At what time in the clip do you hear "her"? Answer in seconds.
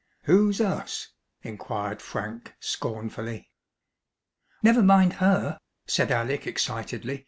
5.21-5.59